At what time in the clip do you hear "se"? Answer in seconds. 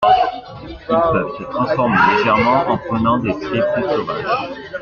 1.37-1.43